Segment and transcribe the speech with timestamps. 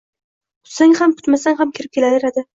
[0.69, 2.47] -Kutsang ham, kutmasang ham kirib kelaveradi...